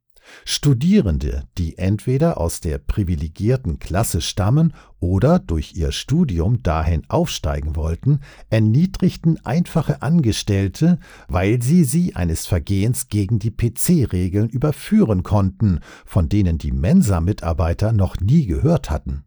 Studierende, 0.45 1.43
die 1.57 1.77
entweder 1.77 2.39
aus 2.39 2.61
der 2.61 2.77
privilegierten 2.77 3.79
Klasse 3.79 4.21
stammen 4.21 4.73
oder 4.99 5.39
durch 5.39 5.73
ihr 5.75 5.91
Studium 5.91 6.63
dahin 6.63 7.03
aufsteigen 7.09 7.75
wollten, 7.75 8.19
erniedrigten 8.49 9.43
einfache 9.45 10.01
Angestellte, 10.01 10.99
weil 11.27 11.61
sie 11.61 11.83
sie 11.83 12.15
eines 12.15 12.45
Vergehens 12.45 13.07
gegen 13.09 13.39
die 13.39 13.51
PC-Regeln 13.51 14.49
überführen 14.49 15.23
konnten, 15.23 15.79
von 16.05 16.29
denen 16.29 16.57
die 16.57 16.71
Mensa-Mitarbeiter 16.71 17.91
noch 17.91 18.19
nie 18.19 18.45
gehört 18.45 18.89
hatten. 18.89 19.25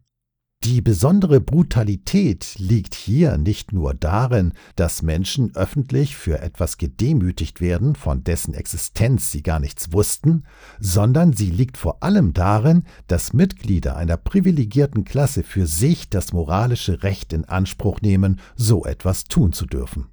Die 0.65 0.81
besondere 0.81 1.41
Brutalität 1.41 2.55
liegt 2.57 2.95
hier 2.95 3.37
nicht 3.37 3.71
nur 3.71 3.93
darin, 3.93 4.51
dass 4.75 5.03
Menschen 5.03 5.55
öffentlich 5.55 6.15
für 6.15 6.39
etwas 6.39 6.79
gedemütigt 6.79 7.61
werden, 7.61 7.93
von 7.93 8.23
dessen 8.23 8.55
Existenz 8.55 9.31
sie 9.31 9.43
gar 9.43 9.59
nichts 9.59 9.93
wussten, 9.93 10.43
sondern 10.79 11.33
sie 11.33 11.51
liegt 11.51 11.77
vor 11.77 12.01
allem 12.01 12.33
darin, 12.33 12.81
dass 13.05 13.31
Mitglieder 13.31 13.95
einer 13.95 14.17
privilegierten 14.17 15.05
Klasse 15.05 15.43
für 15.43 15.67
sich 15.67 16.09
das 16.09 16.33
moralische 16.33 17.03
Recht 17.03 17.31
in 17.31 17.45
Anspruch 17.45 18.01
nehmen, 18.01 18.39
so 18.55 18.85
etwas 18.85 19.25
tun 19.25 19.53
zu 19.53 19.67
dürfen. 19.67 20.07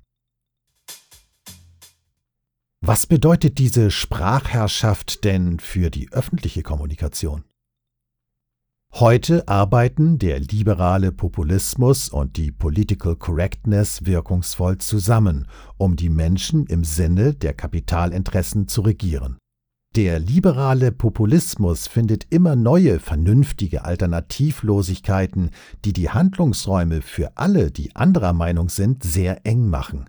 Was 2.83 3.07
bedeutet 3.07 3.57
diese 3.57 3.91
Sprachherrschaft 3.91 5.25
denn 5.25 5.61
für 5.61 5.89
die 5.89 6.13
öffentliche 6.13 6.63
Kommunikation? 6.63 7.45
Heute 8.97 9.49
arbeiten 9.49 10.19
der 10.19 10.39
liberale 10.39 11.13
Populismus 11.13 12.11
und 12.11 12.37
die 12.37 12.53
Political 12.53 13.17
Correctness 13.17 14.05
wirkungsvoll 14.05 14.79
zusammen, 14.79 15.49
um 15.79 15.97
die 15.97 16.11
Menschen 16.11 16.67
im 16.67 16.85
Sinne 16.85 17.33
der 17.33 17.55
Kapitalinteressen 17.55 18.69
zu 18.69 18.83
regieren. 18.83 19.39
Der 19.97 20.19
liberale 20.19 20.93
Populismus 20.93 21.87
findet 21.87 22.27
immer 22.29 22.55
neue 22.55 22.99
vernünftige 22.99 23.85
Alternativlosigkeiten, 23.87 25.51
die 25.87 25.95
die 25.95 26.11
Handlungsräume 26.11 27.01
für 27.01 27.37
alle, 27.37 27.71
die 27.71 27.97
anderer 27.97 28.35
Meinung 28.35 28.69
sind, 28.69 29.03
sehr 29.03 29.47
eng 29.47 29.69
machen. 29.69 30.07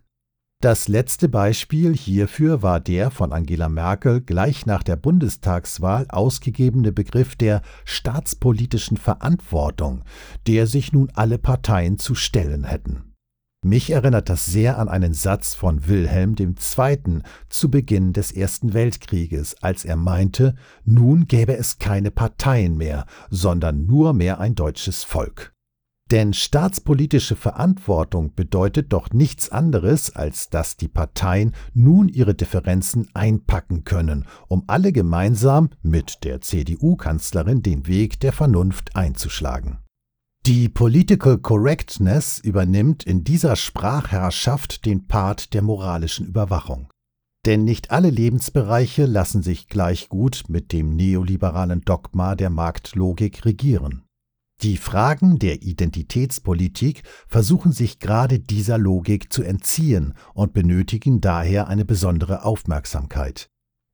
Das 0.64 0.88
letzte 0.88 1.28
Beispiel 1.28 1.94
hierfür 1.94 2.62
war 2.62 2.80
der 2.80 3.12
von 3.12 3.34
Angela 3.34 3.68
Merkel 3.68 4.22
gleich 4.22 4.66
nach 4.66 4.82
der 4.82 4.96
Bundestagswahl 4.96 6.06
ausgegebene 6.08 6.94
Begriff 6.94 7.36
der 7.36 7.62
staatspolitischen 7.84 8.96
Verantwortung, 8.96 10.06
der 10.48 10.66
sich 10.66 10.94
nun 10.94 11.12
alle 11.16 11.38
Parteien 11.38 12.00
zu 12.00 12.16
stellen 12.16 12.64
hätten. 12.64 13.14
Mich 13.66 13.90
erinnert 13.90 14.30
das 14.30 14.46
sehr 14.46 14.80
an 14.80 14.88
einen 14.88 15.14
Satz 15.14 15.54
von 15.54 15.86
Wilhelm 15.90 16.38
II. 16.40 17.22
zu 17.50 17.70
Beginn 17.70 18.14
des 18.14 18.32
Ersten 18.32 18.74
Weltkrieges, 18.74 19.62
als 19.62 19.84
er 19.84 19.98
meinte, 19.98 20.56
nun 20.86 21.28
gäbe 21.28 21.58
es 21.58 21.78
keine 21.78 22.10
Parteien 22.10 22.78
mehr, 22.78 23.06
sondern 23.30 23.86
nur 23.86 24.14
mehr 24.14 24.40
ein 24.40 24.56
deutsches 24.56 25.04
Volk. 25.04 25.53
Denn 26.14 26.32
staatspolitische 26.32 27.36
Verantwortung 27.36 28.36
bedeutet 28.36 28.94
doch 28.94 29.10
nichts 29.14 29.50
anderes, 29.50 30.16
als 30.16 30.52
dass 30.52 30.78
die 30.78 30.88
Parteien 30.88 31.56
nun 31.74 32.08
ihre 32.08 32.36
Differenzen 32.36 33.10
einpacken 33.16 33.84
können, 33.84 34.28
um 34.48 34.64
alle 34.68 34.92
gemeinsam 34.92 35.72
mit 35.82 36.24
der 36.24 36.40
CDU-Kanzlerin 36.40 37.64
den 37.64 37.88
Weg 37.88 38.20
der 38.20 38.32
Vernunft 38.32 38.96
einzuschlagen. 38.96 39.80
Die 40.46 40.70
Political 40.70 41.40
Correctness 41.40 42.38
übernimmt 42.38 43.04
in 43.06 43.24
dieser 43.24 43.56
Sprachherrschaft 43.56 44.86
den 44.86 45.08
Part 45.08 45.56
der 45.56 45.64
moralischen 45.64 46.28
Überwachung. 46.28 46.90
Denn 47.48 47.64
nicht 47.64 47.90
alle 47.90 48.12
Lebensbereiche 48.12 49.08
lassen 49.08 49.42
sich 49.42 49.68
gleich 49.68 50.10
gut 50.10 50.44
mit 50.48 50.74
dem 50.74 50.96
neoliberalen 50.96 51.82
Dogma 51.82 52.36
der 52.36 52.52
Marktlogik 52.52 53.46
regieren. 53.46 54.04
Die 54.62 54.78
Fragen 54.78 55.40
der 55.40 55.62
Identitätspolitik 55.64 57.04
versuchen 57.28 57.72
sich 57.72 58.00
gerade 58.00 58.40
dieser 58.40 58.78
Logik 58.78 59.34
zu 59.34 59.44
entziehen 59.44 60.14
und 60.34 60.54
benötigen 60.54 61.20
daher 61.20 61.68
eine 61.68 61.86
besondere 61.86 62.46
Aufmerksamkeit. 62.46 63.50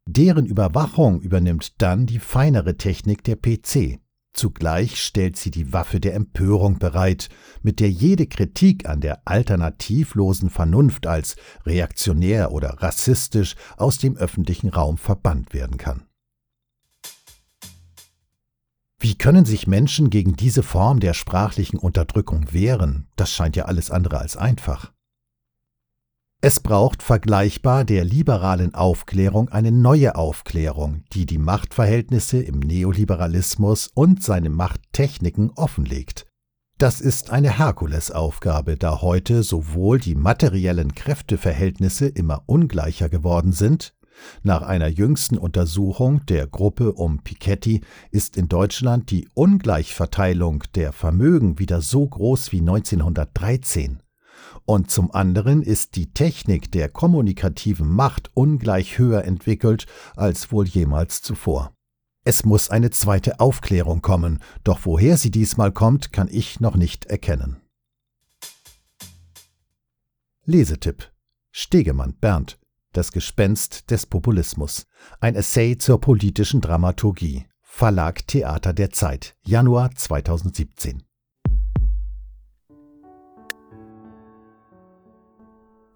Deren 0.07 0.45
Überwachung 0.45 1.21
übernimmt 1.21 1.81
dann 1.81 2.05
die 2.05 2.19
feinere 2.19 2.77
Technik 2.77 3.23
der 3.23 3.35
PC. 3.35 3.99
Zugleich 4.33 5.01
stellt 5.01 5.37
sie 5.37 5.51
die 5.51 5.73
Waffe 5.73 5.99
der 5.99 6.13
Empörung 6.13 6.79
bereit, 6.79 7.29
mit 7.61 7.79
der 7.79 7.89
jede 7.89 8.27
Kritik 8.27 8.87
an 8.87 9.01
der 9.01 9.27
alternativlosen 9.27 10.49
Vernunft 10.49 11.07
als 11.07 11.35
reaktionär 11.65 12.51
oder 12.51 12.81
rassistisch 12.81 13.55
aus 13.77 13.97
dem 13.97 14.17
öffentlichen 14.17 14.69
Raum 14.69 14.97
verbannt 14.97 15.53
werden 15.53 15.77
kann. 15.77 16.08
Wie 19.01 19.15
können 19.15 19.45
sich 19.45 19.65
Menschen 19.65 20.09
gegen 20.09 20.35
diese 20.35 20.61
Form 20.61 20.99
der 20.99 21.13
sprachlichen 21.13 21.79
Unterdrückung 21.79 22.51
wehren? 22.51 23.07
Das 23.15 23.31
scheint 23.31 23.55
ja 23.55 23.65
alles 23.65 23.91
andere 23.91 24.17
als 24.17 24.35
einfach. 24.35 24.91
Es 26.41 26.59
braucht 26.59 27.03
vergleichbar 27.03 27.85
der 27.85 28.03
liberalen 28.03 28.73
Aufklärung 28.73 29.49
eine 29.49 29.71
neue 29.71 30.15
Aufklärung, 30.15 31.03
die 31.13 31.25
die 31.25 31.37
Machtverhältnisse 31.37 32.41
im 32.41 32.59
Neoliberalismus 32.59 33.87
und 33.93 34.23
seine 34.23 34.49
Machttechniken 34.49 35.51
offenlegt. 35.51 36.25
Das 36.77 37.01
ist 37.01 37.29
eine 37.29 37.57
Herkulesaufgabe, 37.57 38.77
da 38.77 39.01
heute 39.01 39.43
sowohl 39.43 39.99
die 39.99 40.15
materiellen 40.15 40.95
Kräfteverhältnisse 40.95 42.07
immer 42.07 42.43
ungleicher 42.45 43.09
geworden 43.09 43.51
sind, 43.51 43.93
nach 44.43 44.61
einer 44.61 44.87
jüngsten 44.87 45.37
Untersuchung 45.37 46.25
der 46.25 46.47
Gruppe 46.47 46.93
um 46.93 47.19
Piketty 47.23 47.81
ist 48.11 48.37
in 48.37 48.47
Deutschland 48.47 49.11
die 49.11 49.27
Ungleichverteilung 49.33 50.63
der 50.75 50.93
Vermögen 50.93 51.59
wieder 51.59 51.81
so 51.81 52.07
groß 52.07 52.51
wie 52.51 52.59
1913 52.59 54.01
und 54.65 54.91
zum 54.91 55.11
anderen 55.11 55.61
ist 55.61 55.95
die 55.95 56.13
Technik 56.13 56.71
der 56.71 56.89
kommunikativen 56.89 57.89
Macht 57.89 58.29
ungleich 58.35 58.97
höher 58.99 59.23
entwickelt 59.23 59.85
als 60.15 60.51
wohl 60.51 60.67
jemals 60.67 61.21
zuvor. 61.21 61.73
Es 62.23 62.45
muss 62.45 62.69
eine 62.69 62.91
zweite 62.91 63.39
Aufklärung 63.39 64.01
kommen, 64.01 64.39
doch 64.63 64.81
woher 64.83 65.17
sie 65.17 65.31
diesmal 65.31 65.71
kommt, 65.71 66.11
kann 66.11 66.27
ich 66.29 66.59
noch 66.59 66.75
nicht 66.75 67.05
erkennen. 67.05 67.61
Lesetipp 70.45 71.11
Stegemann 71.51 72.13
Bernd 72.19 72.59
Das 72.91 73.11
Gespenst 73.11 73.91
des 73.91 74.07
Populismus 74.07 74.87
Ein 75.19 75.35
Essay 75.35 75.77
zur 75.77 76.01
politischen 76.01 76.59
Dramaturgie 76.59 77.45
Verlag 77.61 78.25
Theater 78.25 78.73
der 78.73 78.89
Zeit 78.89 79.35
Januar 79.45 79.91
2017 79.93 81.03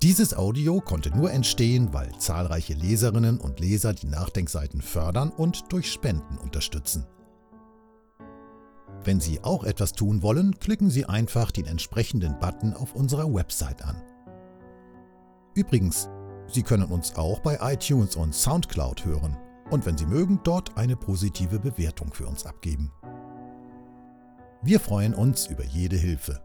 Dieses 0.03 0.37
Audio 0.37 0.81
konnte 0.81 1.09
nur 1.09 1.31
entstehen, 1.31 1.93
weil 1.93 2.15
zahlreiche 2.19 2.75
Leserinnen 2.75 3.39
und 3.39 3.59
Leser 3.59 3.93
die 3.93 4.05
Nachdenkseiten 4.05 4.83
fördern 4.83 5.31
und 5.31 5.71
durch 5.73 5.91
Spenden 5.91 6.37
unterstützen. 6.37 7.07
Wenn 9.03 9.19
Sie 9.19 9.43
auch 9.43 9.63
etwas 9.63 9.93
tun 9.93 10.21
wollen, 10.21 10.59
klicken 10.59 10.91
Sie 10.91 11.05
einfach 11.05 11.49
den 11.49 11.65
entsprechenden 11.65 12.37
Button 12.37 12.73
auf 12.73 12.93
unserer 12.93 13.33
Website 13.33 13.83
an. 13.83 13.95
Übrigens, 15.55 16.07
Sie 16.53 16.61
können 16.63 16.85
uns 16.85 17.15
auch 17.15 17.39
bei 17.39 17.57
iTunes 17.61 18.15
und 18.15 18.35
SoundCloud 18.35 19.05
hören 19.05 19.35
und 19.71 19.87
wenn 19.87 19.97
Sie 19.97 20.05
mögen, 20.05 20.39
dort 20.43 20.77
eine 20.77 20.95
positive 20.95 21.59
Bewertung 21.59 22.13
für 22.13 22.27
uns 22.27 22.45
abgeben. 22.45 22.91
Wir 24.61 24.79
freuen 24.79 25.15
uns 25.15 25.47
über 25.47 25.63
jede 25.63 25.97
Hilfe. 25.97 26.41